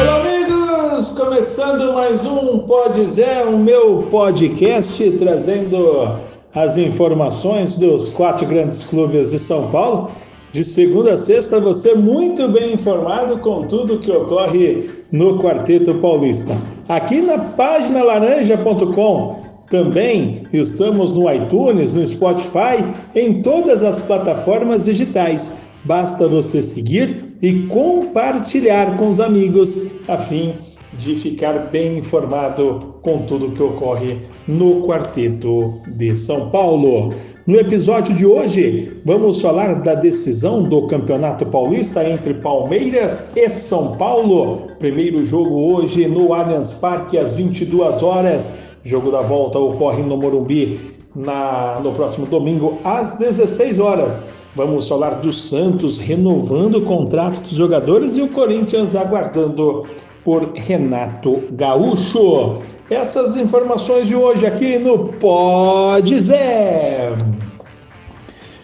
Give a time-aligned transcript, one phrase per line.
[0.00, 1.08] Olá, amigos!
[1.08, 6.14] Começando mais um Pode Zé, o meu podcast, trazendo
[6.54, 10.12] as informações dos quatro grandes clubes de São Paulo.
[10.52, 16.56] De segunda a sexta, você muito bem informado com tudo que ocorre no Quarteto Paulista.
[16.88, 22.84] Aqui na página laranja.com também estamos no iTunes, no Spotify,
[23.16, 25.67] em todas as plataformas digitais.
[25.88, 30.52] Basta você seguir e compartilhar com os amigos a fim
[30.92, 37.14] de ficar bem informado com tudo que ocorre no Quarteto de São Paulo.
[37.46, 43.96] No episódio de hoje, vamos falar da decisão do Campeonato Paulista entre Palmeiras e São
[43.96, 44.66] Paulo.
[44.78, 48.58] Primeiro jogo hoje no Allianz Parque às 22 horas.
[48.84, 50.78] Jogo da volta ocorre no Morumbi
[51.16, 54.37] na, no próximo domingo às 16 horas.
[54.58, 59.86] Vamos falar do Santos renovando o contrato dos jogadores e o Corinthians aguardando
[60.24, 62.60] por Renato Gaúcho.
[62.90, 67.14] Essas informações de hoje aqui no Pode Zé.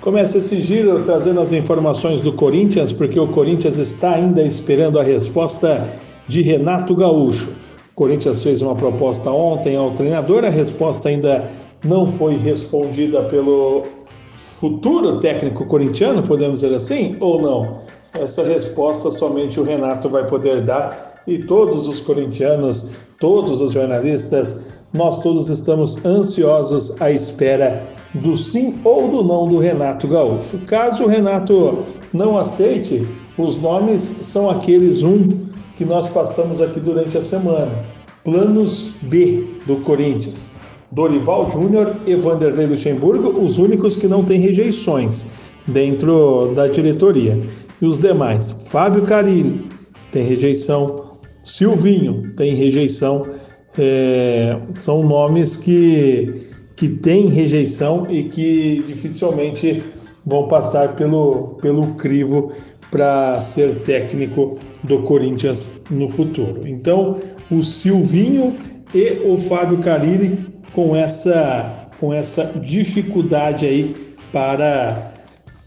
[0.00, 5.04] Começa esse giro trazendo as informações do Corinthians, porque o Corinthians está ainda esperando a
[5.04, 5.88] resposta
[6.26, 7.50] de Renato Gaúcho.
[7.92, 11.48] O Corinthians fez uma proposta ontem ao treinador, a resposta ainda
[11.84, 13.84] não foi respondida pelo
[14.36, 17.78] futuro técnico corintiano, podemos dizer assim, ou não?
[18.14, 24.66] Essa resposta somente o Renato vai poder dar e todos os corintianos, todos os jornalistas,
[24.94, 27.82] nós todos estamos ansiosos à espera
[28.14, 30.58] do sim ou do não do Renato Gaúcho.
[30.66, 33.06] Caso o Renato não aceite,
[33.36, 35.28] os nomes são aqueles um
[35.74, 37.84] que nós passamos aqui durante a semana.
[38.24, 40.48] Planos B do Corinthians.
[40.92, 45.26] Dorival Júnior e Vanderlei Luxemburgo, os únicos que não têm rejeições
[45.66, 47.40] dentro da diretoria.
[47.80, 49.68] E os demais, Fábio Carilli
[50.10, 51.04] tem rejeição,
[51.42, 53.26] Silvinho tem rejeição,
[53.78, 59.82] é, são nomes que, que têm rejeição e que dificilmente
[60.24, 62.52] vão passar pelo, pelo crivo
[62.90, 66.66] para ser técnico do Corinthians no futuro.
[66.66, 67.18] Então,
[67.50, 68.56] o Silvinho
[68.94, 70.38] e o Fábio Carilli
[70.76, 73.96] com essa, com essa dificuldade aí
[74.30, 75.10] para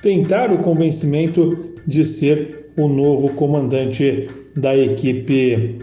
[0.00, 5.76] tentar o convencimento de ser o novo comandante da equipe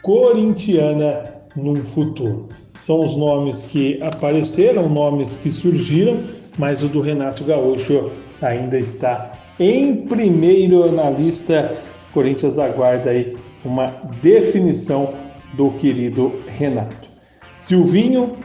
[0.00, 1.24] corintiana
[1.56, 2.48] num futuro.
[2.72, 6.20] São os nomes que apareceram, nomes que surgiram,
[6.56, 11.74] mas o do Renato Gaúcho ainda está em primeiro na lista.
[12.12, 13.86] Corinthians aguarda aí uma
[14.22, 15.12] definição
[15.54, 17.15] do querido Renato.
[17.56, 18.36] Silvinho,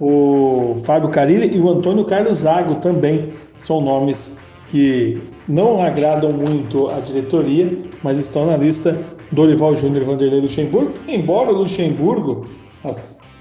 [0.00, 4.38] o Fábio Carilli e o Antônio Carlos Zago também são nomes
[4.68, 8.98] que não agradam muito a diretoria, mas estão na lista
[9.32, 12.46] Dorival Júnior Vanderlei Luxemburgo, embora o Luxemburgo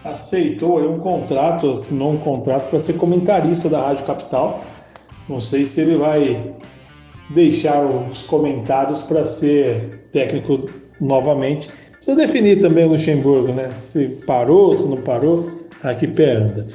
[0.04, 4.60] aceitou um contrato, assinou um contrato para ser comentarista da Rádio Capital.
[5.30, 6.54] Não sei se ele vai
[7.30, 10.66] deixar os comentários para ser técnico
[11.00, 11.70] novamente.
[12.08, 13.70] Precisa definir também o Luxemburgo, né?
[13.76, 15.52] Se parou, se não parou,
[15.84, 16.66] a que pé anda.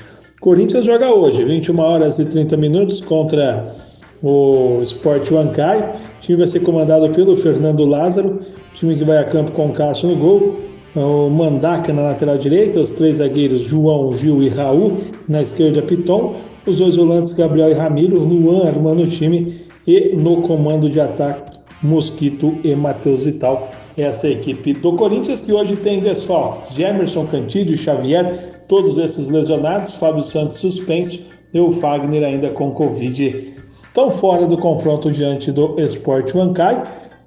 [0.42, 3.74] Corinthians joga hoje, 21 horas e 30 minutos contra
[4.22, 5.84] o Sport Huancaio.
[5.84, 8.42] O time vai ser comandado pelo Fernando Lázaro,
[8.74, 10.58] time que vai a campo com o Cássio no gol,
[10.94, 14.98] o Mandaca na lateral direita, os três zagueiros João, Gil e Raul,
[15.30, 16.34] na esquerda Piton,
[16.66, 19.56] os dois volantes Gabriel e Ramiro, Luan armando o time
[19.86, 23.70] e no comando de ataque Mosquito e Matheus Vital.
[23.96, 29.28] Essa é a equipe do Corinthians que hoje tem desfalques: Gemerson, Cantídio, Xavier, todos esses
[29.28, 35.50] lesionados, Fábio Santos suspenso e o Fagner ainda com Covid estão fora do confronto diante
[35.50, 36.82] do Esporte Huancaio.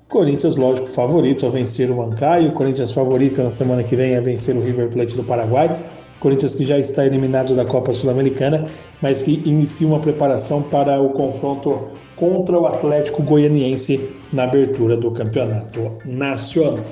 [0.10, 2.52] Corinthians, lógico, favorito a vencer o Huancaio.
[2.52, 5.76] Corinthians favorito na semana que vem a vencer o River Plate do Paraguai.
[6.20, 8.66] Corinthians que já está eliminado da Copa Sul-Americana,
[9.02, 15.12] mas que inicia uma preparação para o confronto contra o Atlético Goianiense na abertura do
[15.12, 16.84] Campeonato Nacional.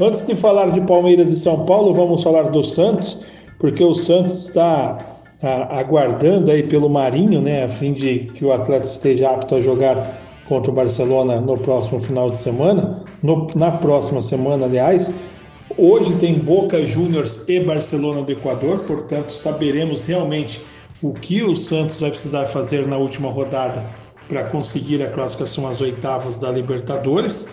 [0.00, 3.20] Antes de falar de Palmeiras e São Paulo, vamos falar do Santos,
[3.58, 4.98] porque o Santos está
[5.42, 9.60] a, aguardando aí pelo Marinho, né, a fim de que o atleta esteja apto a
[9.60, 10.18] jogar
[10.48, 15.12] contra o Barcelona no próximo final de semana, no, na próxima semana, aliás.
[15.78, 20.60] Hoje tem Boca Juniors e Barcelona do Equador, portanto saberemos realmente
[21.02, 23.84] o que o Santos vai precisar fazer na última rodada
[24.28, 27.48] para conseguir a classificação às oitavas da Libertadores.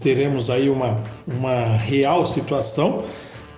[0.00, 3.04] Teremos aí uma, uma real situação.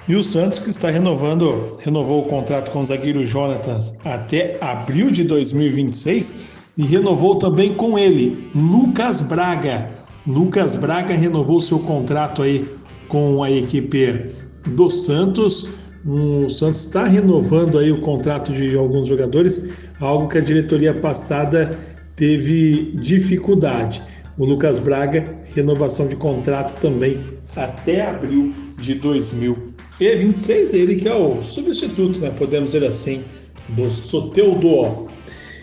[0.08, 5.10] E o Santos que está renovando, renovou o contrato com o zagueiro Jonatas até abril
[5.10, 6.46] de 2026
[6.78, 9.90] e renovou também com ele Lucas Braga,
[10.26, 12.68] Lucas Braga renovou seu contrato aí
[13.06, 14.32] com a equipe
[14.66, 15.74] do Santos.
[16.04, 19.70] O Santos está renovando aí o contrato de alguns jogadores,
[20.00, 21.78] algo que a diretoria passada
[22.16, 24.02] teve dificuldade.
[24.38, 27.20] O Lucas Braga, renovação de contrato também
[27.54, 30.74] até abril de 2026.
[30.74, 32.30] Ele que é o substituto, né?
[32.36, 33.24] podemos dizer assim,
[33.70, 35.08] do Soteudo.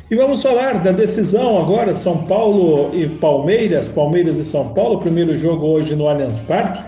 [0.09, 5.35] E vamos falar da decisão agora, São Paulo e Palmeiras, Palmeiras e São Paulo, primeiro
[5.35, 6.83] jogo hoje no Allianz Parque.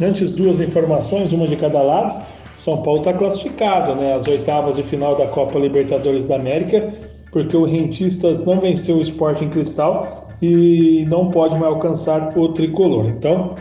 [0.00, 2.22] Antes, duas informações, uma de cada lado.
[2.54, 4.14] São Paulo está classificado, né?
[4.14, 6.92] As oitavas de final da Copa Libertadores da América,
[7.30, 13.06] porque o Rentistas não venceu o Sporting Cristal e não pode mais alcançar o tricolor.
[13.06, 13.54] Então,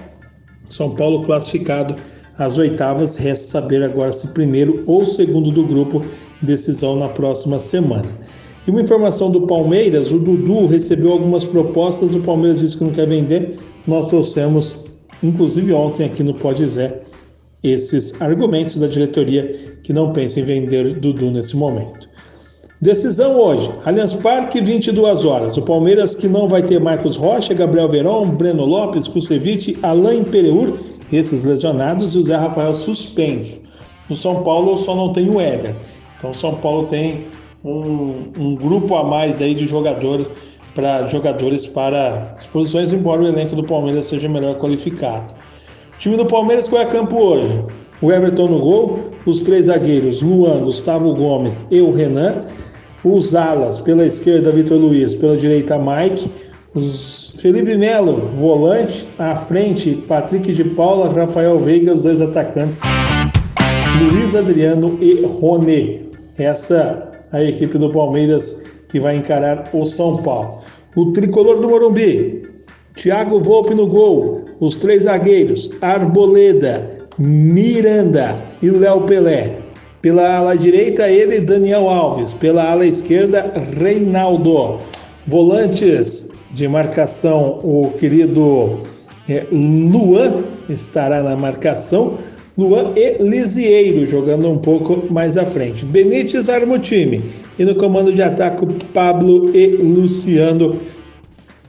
[0.69, 1.95] São Paulo classificado
[2.38, 6.01] às oitavas, resta saber agora se primeiro ou segundo do grupo,
[6.41, 8.07] decisão na próxima semana.
[8.67, 12.91] E uma informação do Palmeiras: o Dudu recebeu algumas propostas, o Palmeiras disse que não
[12.91, 13.57] quer vender.
[13.88, 14.85] Nós trouxemos,
[15.21, 17.01] inclusive ontem aqui no Pode Zé,
[17.63, 22.09] esses argumentos da diretoria que não pensa em vender Dudu nesse momento.
[22.85, 25.57] Decisão hoje, Allianz Parque, 22 horas.
[25.57, 30.71] O Palmeiras que não vai ter Marcos Rocha, Gabriel Verón, Breno Lopes, Kusevich, Alain Pereur,
[31.11, 33.59] esses lesionados, e o Zé Rafael suspenso.
[34.07, 35.75] No São Paulo só não tem o Éder.
[36.15, 37.25] Então o São Paulo tem
[37.63, 40.29] um, um grupo a mais aí de jogador
[40.75, 45.33] para jogadores para as posições, embora o elenco do Palmeiras seja melhor qualificado.
[45.95, 47.59] O time do Palmeiras qual é campo hoje?
[47.99, 52.43] O Everton no gol, os três zagueiros, Luan, Gustavo Gomes e o Renan,
[53.05, 56.29] os alas, pela esquerda, Vitor Luiz, pela direita, Mike,
[56.73, 62.81] os Felipe Melo, volante, à frente, Patrick de Paula, Rafael Veiga, os dois atacantes,
[64.01, 66.09] Luiz Adriano e Rony.
[66.37, 70.59] Essa a equipe do Palmeiras que vai encarar o São Paulo.
[70.95, 72.43] O tricolor do Morumbi,
[72.95, 79.64] Thiago Volpe no gol, os três zagueiros, Arboleda, Miranda e Léo Pelé.
[80.05, 82.31] Pela ala direita, ele, Daniel Alves.
[82.31, 84.77] Pela ala esquerda, Reinaldo.
[85.25, 88.81] Volantes de marcação, o querido
[89.27, 92.19] é, Luan estará na marcação.
[92.55, 95.83] Luan e Lisieiro jogando um pouco mais à frente.
[95.83, 97.23] Benítez arma o time.
[97.57, 98.63] E no comando de ataque,
[98.93, 100.79] Pablo e Luciano.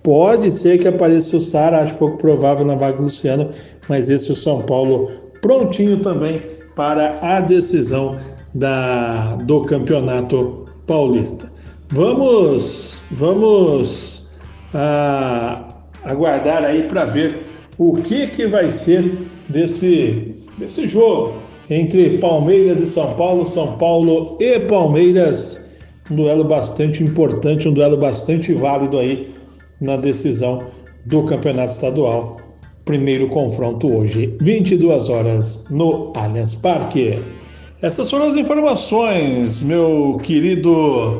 [0.02, 3.48] Pode ser que apareça o Sara, acho pouco provável na vaga do Luciano,
[3.88, 5.10] mas esse o São Paulo
[5.40, 8.16] prontinho também para a decisão
[8.54, 11.50] da, do Campeonato Paulista.
[11.88, 14.30] Vamos, vamos
[14.72, 15.74] ah,
[16.04, 17.44] aguardar aí para ver
[17.76, 19.18] o que, que vai ser
[19.48, 21.34] desse desse jogo
[21.68, 25.74] entre Palmeiras e São Paulo, São Paulo e Palmeiras.
[26.10, 29.34] Um duelo bastante importante, um duelo bastante válido aí
[29.80, 30.68] na decisão
[31.04, 32.36] do Campeonato Estadual.
[32.86, 37.20] Primeiro confronto hoje, 22 horas no Allianz Parque.
[37.82, 41.18] Essas foram as informações, meu querido,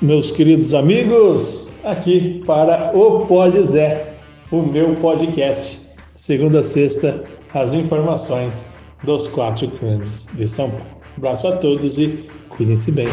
[0.00, 4.14] meus queridos amigos, aqui para o Pode Zé,
[4.50, 5.78] o meu podcast,
[6.14, 7.22] segunda a sexta
[7.52, 8.70] as informações
[9.04, 10.86] dos quatro grandes de São Paulo.
[11.18, 13.08] Abraço a todos e cuidem-se bem.